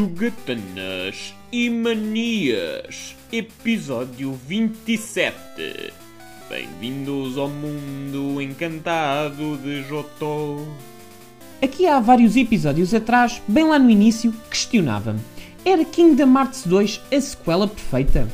[0.00, 5.36] Jogatanas e Manias, episódio 27.
[6.48, 10.66] Bem-vindos ao mundo encantado de Jotó.
[11.60, 15.20] Aqui há vários episódios atrás, bem lá no início, questionava-me:
[15.66, 18.26] era Kingdom Hearts 2 a sequela perfeita?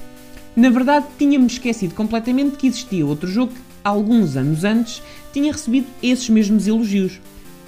[0.55, 5.89] Na verdade, tinha-me esquecido completamente que existia outro jogo que, alguns anos antes, tinha recebido
[6.01, 7.21] esses mesmos elogios.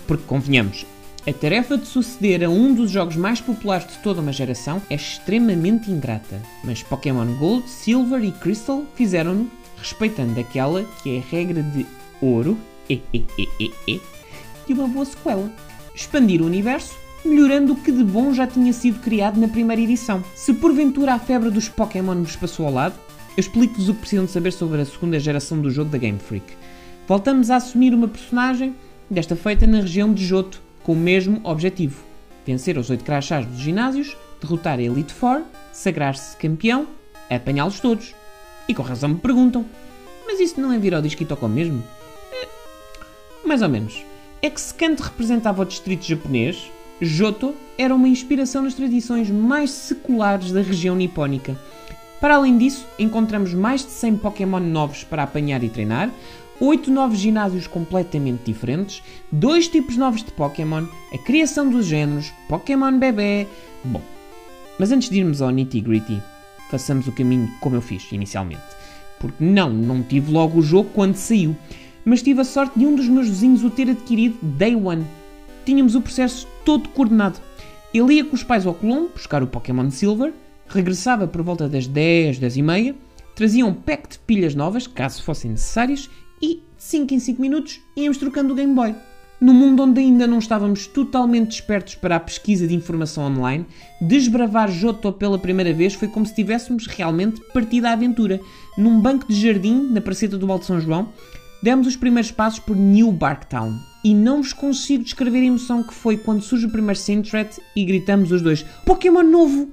[0.07, 0.87] Porque, convenhamos,
[1.29, 4.95] a tarefa de suceder a um dos jogos mais populares de toda uma geração é
[4.95, 11.63] extremamente ingrata, mas Pokémon Gold, Silver e Crystal fizeram-no respeitando aquela que é a regra
[11.63, 11.85] de
[12.23, 12.57] ouro
[12.89, 14.01] e, e, e, e,
[14.67, 15.53] e, uma boa sequela.
[15.95, 20.25] Expandir o universo, melhorando o que de bom já tinha sido criado na primeira edição.
[20.35, 22.95] Se porventura a febre dos Pokémon vos passou ao lado,
[23.37, 26.19] eu explico-vos o que precisam de saber sobre a segunda geração do jogo da Game
[26.19, 26.47] Freak.
[27.07, 28.75] Voltamos a assumir uma personagem,
[29.11, 32.03] desta feita na região de Johto, com o mesmo objetivo:
[32.47, 36.87] vencer os oito crachás dos ginásios, derrotar a Elite Four, sagrar-se campeão,
[37.29, 38.15] apanhá-los todos.
[38.67, 39.67] E com razão me perguntam:
[40.27, 41.85] mas isso não é vir ao disco e toca mesmo?
[42.33, 42.49] É,
[43.47, 44.03] mais ou menos.
[44.41, 46.71] É que se Kanto representava o distrito japonês,
[47.03, 51.55] Johto era uma inspiração nas tradições mais seculares da região nipónica.
[52.19, 56.11] Para além disso, encontramos mais de 100 Pokémon novos para apanhar e treinar,
[56.61, 62.99] oito novos ginásios completamente diferentes, dois tipos novos de Pokémon, a criação dos géneros, Pokémon
[62.99, 63.47] bebê.
[63.85, 64.03] Bom,
[64.79, 66.21] mas antes de irmos ao nitty gritty,
[66.71, 68.63] façamos o caminho como eu fiz inicialmente.
[69.21, 71.57] Porque não, não tive logo o jogo quando saiu,
[72.05, 75.05] mas tive a sorte de um dos meus vizinhos o ter adquirido day one.
[75.65, 77.41] Tínhamos o processo todo coordenado.
[77.93, 80.33] Ele ia com os pais ao Colombo buscar o Pokémon Silver,
[80.69, 82.95] regressava por volta das 10, 10 e meia,
[83.35, 86.09] trazia um pack de pilhas novas, caso fossem necessárias,
[86.41, 88.95] e, de 5 em 5 minutos, íamos trocando o Game Boy.
[89.41, 93.65] No mundo onde ainda não estávamos totalmente despertos para a pesquisa de informação online,
[94.01, 98.41] desbravar Johto pela primeira vez foi como se tivéssemos realmente partido à aventura.
[98.77, 101.13] Num banco de jardim, na Praceta do Balde de São João,
[101.63, 103.79] demos os primeiros passos por New Barktown.
[104.03, 107.85] E não vos consigo descrever a emoção que foi quando surge o primeiro Sentret e
[107.85, 109.71] gritamos os dois Pokémon novo!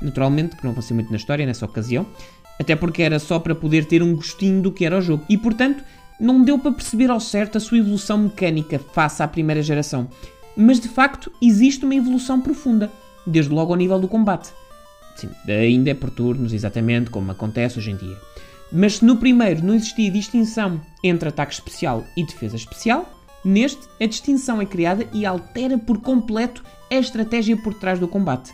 [0.00, 2.06] Naturalmente, que não ser muito na história nessa ocasião,
[2.58, 5.24] até porque era só para poder ter um gostinho do que era o jogo.
[5.28, 5.82] E portanto,
[6.18, 10.08] não deu para perceber ao certo a sua evolução mecânica face à primeira geração.
[10.56, 12.90] Mas de facto existe uma evolução profunda,
[13.26, 14.52] desde logo ao nível do combate.
[15.16, 18.16] Sim, ainda é por turnos, exatamente como acontece hoje em dia.
[18.70, 23.06] Mas se no primeiro não existia distinção entre ataque especial e defesa especial,
[23.44, 28.52] neste a distinção é criada e altera por completo a estratégia por trás do combate.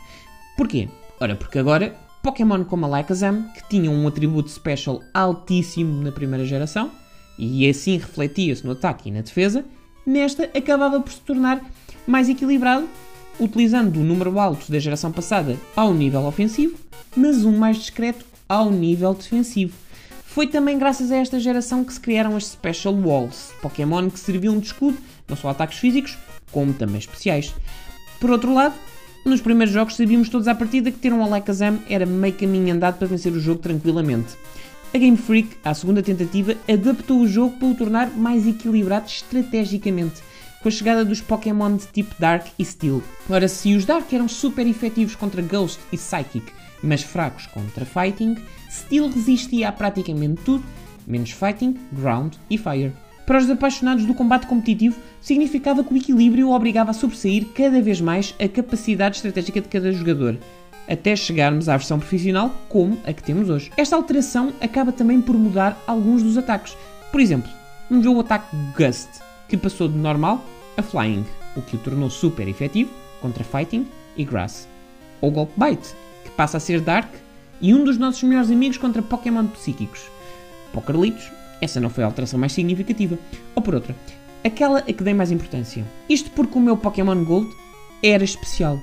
[0.57, 0.89] Porquê?
[1.21, 6.91] Ora, porque agora Pokémon como Alakazam, que tinham um atributo special altíssimo na primeira geração,
[7.39, 9.65] e assim refletia-se no ataque e na defesa,
[10.05, 11.65] nesta acabava por se tornar
[12.07, 12.89] mais equilibrado,
[13.39, 16.77] utilizando o número alto da geração passada ao nível ofensivo,
[17.17, 19.75] mas um mais discreto ao nível defensivo.
[20.25, 24.59] Foi também graças a esta geração que se criaram as Special Walls, Pokémon que serviam
[24.59, 24.99] de escudo
[25.29, 26.17] não só a ataques físicos,
[26.51, 27.55] como também especiais.
[28.19, 28.75] Por outro lado,
[29.25, 32.99] nos primeiros jogos sabíamos todos à partida que ter um Alakazam era meio caminho andado
[32.99, 34.37] para vencer o jogo tranquilamente.
[34.95, 40.23] A Game Freak, à segunda tentativa, adaptou o jogo para o tornar mais equilibrado estrategicamente,
[40.63, 43.03] com a chegada dos Pokémon de tipo Dark e Steel.
[43.29, 46.51] Ora, se os Dark eram super efetivos contra Ghost e Psychic,
[46.83, 48.37] mas fracos contra Fighting,
[48.71, 50.65] Steel resistia a praticamente tudo,
[51.07, 52.95] menos Fighting, Ground e Fire.
[53.27, 58.01] Para os apaixonados do combate competitivo, significava que o equilíbrio obrigava a sobressair cada vez
[58.01, 60.39] mais a capacidade estratégica de cada jogador,
[60.89, 63.71] até chegarmos à versão profissional como a que temos hoje.
[63.77, 66.77] Esta alteração acaba também por mudar alguns dos ataques.
[67.13, 67.51] Por exemplo,
[67.91, 69.09] ver o ataque Gust,
[69.49, 70.45] que passou de normal
[70.77, 71.25] a Flying,
[71.57, 72.91] o que o tornou super efetivo
[73.21, 74.69] contra Fighting e Grass.
[75.21, 75.95] Ou Golpe Bite,
[76.25, 77.13] que passa a ser Dark
[77.61, 80.03] e um dos nossos melhores amigos contra Pokémon psíquicos.
[80.73, 83.19] Pokerlitos essa não foi a alteração mais significativa.
[83.55, 83.95] Ou por outra,
[84.45, 85.85] aquela a que dei mais importância.
[86.09, 87.51] Isto porque o meu Pokémon Gold
[88.03, 88.79] era especial.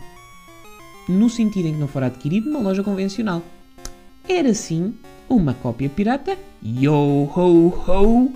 [1.07, 3.41] No sentido em que não fora adquirido numa loja convencional.
[4.27, 4.95] Era sim
[5.29, 8.31] uma cópia pirata, yo ho ho,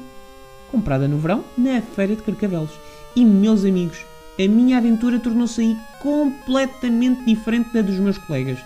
[0.71, 2.71] comprada no verão na feira de Carcavelos.
[3.15, 4.05] E meus amigos,
[4.37, 8.59] a minha aventura tornou-se aí completamente diferente da dos meus colegas.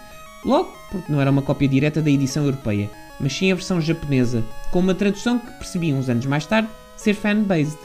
[0.45, 2.89] Logo, porque não era uma cópia direta da edição europeia,
[3.19, 6.67] mas sim a versão japonesa, com uma tradução que percebi uns anos mais tarde
[6.97, 7.79] ser fan-based.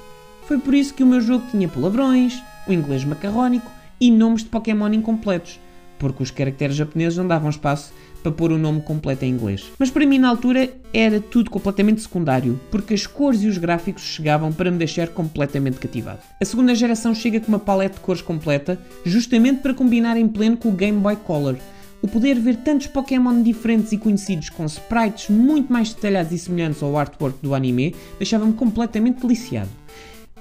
[0.47, 3.71] Foi por isso que o meu jogo tinha palavrões, o inglês macarrónico
[4.01, 5.61] e nomes de Pokémon incompletos,
[5.99, 7.93] porque os caracteres japoneses não davam espaço
[8.23, 9.71] para pôr o nome completo em inglês.
[9.79, 14.03] Mas para mim na altura era tudo completamente secundário, porque as cores e os gráficos
[14.03, 16.21] chegavam para me deixar completamente cativado.
[16.41, 20.57] A segunda geração chega com uma paleta de cores completa, justamente para combinar em pleno
[20.57, 21.57] com o Game Boy Color.
[22.01, 26.83] O poder ver tantos Pokémon diferentes e conhecidos com sprites muito mais detalhados e semelhantes
[26.83, 29.71] ao artwork do anime deixava-me completamente deliciado.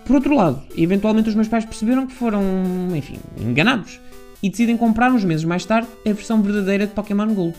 [0.06, 2.42] Por outro lado, eventualmente os meus pais perceberam que foram,
[2.96, 4.00] enfim, enganados
[4.42, 7.56] e decidem comprar uns meses mais tarde a versão verdadeira de Pokémon Gold.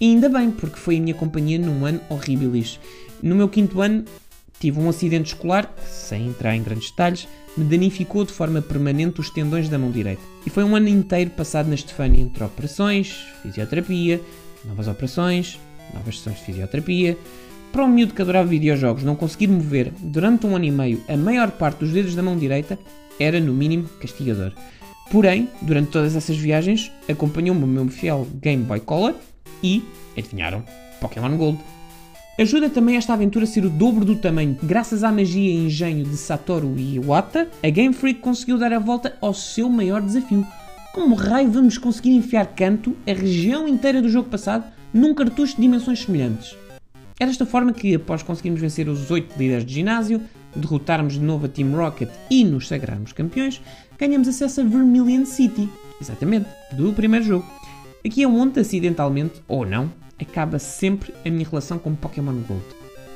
[0.00, 2.80] E ainda bem, porque foi a minha companhia num ano horríveis.
[3.22, 4.04] No meu quinto ano
[4.58, 9.20] tive um acidente escolar que, sem entrar em grandes detalhes, me danificou de forma permanente
[9.20, 10.22] os tendões da mão direita.
[10.46, 14.20] E foi um ano inteiro passado na Estefânia entre operações, fisioterapia,
[14.64, 15.58] novas operações,
[15.92, 17.16] novas sessões de fisioterapia.
[17.70, 21.16] Para um miúdo que adorava videojogos não conseguir mover durante um ano e meio a
[21.16, 22.78] maior parte dos dedos da mão direita
[23.18, 24.52] era, no mínimo, castigador.
[25.12, 29.14] Porém, durante todas essas viagens, acompanhou-me o meu fiel Game Boy Color
[29.62, 29.84] e,
[30.16, 30.64] adivinharam,
[31.02, 31.58] Pokémon Gold.
[32.38, 34.56] Ajuda também esta aventura a ser o dobro do tamanho.
[34.62, 39.14] Graças à magia e engenho de Satoru Iwata, a Game Freak conseguiu dar a volta
[39.20, 40.46] ao seu maior desafio.
[40.94, 45.60] Como raio vamos conseguir enfiar canto a região inteira do jogo passado num cartucho de
[45.60, 46.56] dimensões semelhantes?
[47.20, 50.22] É desta forma que, após conseguirmos vencer os 8 líderes de ginásio,
[50.54, 53.60] derrotarmos de novo a Team Rocket e nos sagrarmos campeões,
[53.98, 55.68] ganhamos acesso a Vermilion City,
[56.00, 57.46] exatamente, do primeiro jogo.
[58.04, 59.90] Aqui é onde, acidentalmente, ou não,
[60.20, 62.64] acaba sempre a minha relação com Pokémon Gold.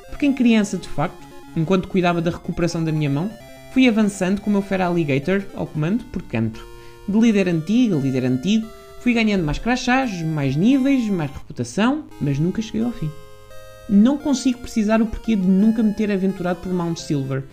[0.09, 3.29] Porque em criança, de facto, enquanto cuidava da recuperação da minha mão,
[3.73, 6.65] fui avançando com o meu Fera Alligator ao comando por canto.
[7.07, 8.67] De líder antigo a líder antigo,
[9.01, 13.09] fui ganhando mais crachás, mais níveis, mais reputação, mas nunca cheguei ao fim.
[13.89, 17.43] Não consigo precisar o porquê de nunca me ter aventurado por Mount Silver,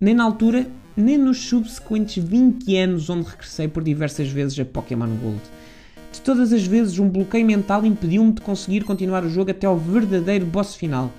[0.00, 0.66] nem na altura,
[0.96, 5.40] nem nos subsequentes 20 anos onde regressei por diversas vezes a Pokémon Gold.
[6.12, 9.76] De todas as vezes, um bloqueio mental impediu-me de conseguir continuar o jogo até ao
[9.76, 11.12] verdadeiro boss final,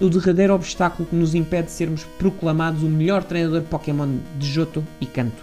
[0.00, 4.84] o derradeiro obstáculo que nos impede de sermos proclamados o melhor treinador Pokémon de Johto
[5.00, 5.42] e Kanto.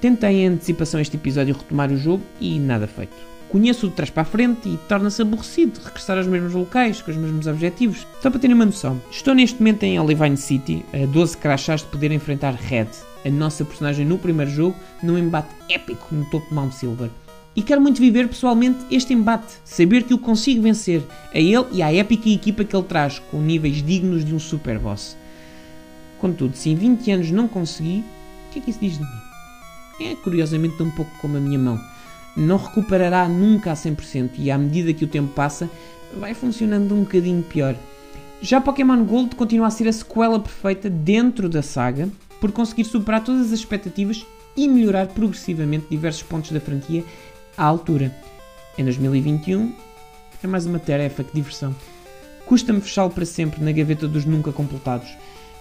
[0.00, 3.16] Tentei em antecipação este episódio retomar o jogo e nada feito.
[3.50, 7.16] Conheço de trás para a frente e torna-se aborrecido regressar aos mesmos locais, com os
[7.16, 8.06] mesmos objetivos.
[8.22, 11.88] Só para terem uma noção, estou neste momento em Olivine City, a 12 crachás de
[11.88, 12.86] poder enfrentar Red,
[13.24, 17.10] a nossa personagem no primeiro jogo, num embate épico no topo de Mount Silver.
[17.56, 21.02] E quero muito viver pessoalmente este embate, saber que o consigo vencer,
[21.34, 24.78] a ele e à épica equipa que ele traz, com níveis dignos de um super
[24.78, 25.16] boss.
[26.20, 28.04] Contudo, se em 20 anos não consegui,
[28.48, 30.08] o que é que isso diz de mim?
[30.08, 31.80] É curiosamente tão pouco como a minha mão
[32.36, 35.68] não recuperará nunca a 100% e à medida que o tempo passa,
[36.16, 37.74] vai funcionando um bocadinho pior.
[38.42, 42.08] Já Pokémon Gold continua a ser a sequela perfeita dentro da saga,
[42.40, 44.24] por conseguir superar todas as expectativas
[44.56, 47.04] e melhorar progressivamente diversos pontos da franquia
[47.56, 48.14] à altura.
[48.78, 49.74] Em 2021
[50.42, 51.74] é mais uma tarefa que diversão.
[52.46, 55.10] Custa-me fechá-lo para sempre na gaveta dos nunca completados.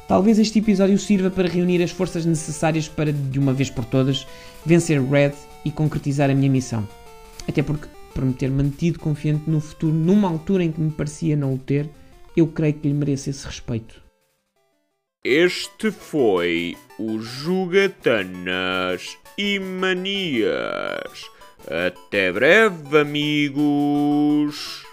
[0.10, 4.26] Talvez este episódio sirva para reunir as forças necessárias para, de uma vez por todas,
[4.66, 5.34] vencer Red
[5.64, 6.90] e concretizar a minha missão.
[7.48, 11.36] Até porque, por me ter mantido confiante no futuro numa altura em que me parecia
[11.36, 11.88] não o ter,
[12.36, 14.02] eu creio que lhe mereço esse respeito.
[15.24, 21.30] Este foi o Jugatanas e Manias.
[21.68, 24.89] Até breve, amigos!